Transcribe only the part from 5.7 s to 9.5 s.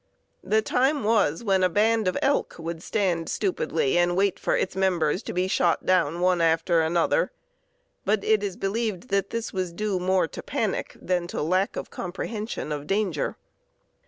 down one after another; but it is believed that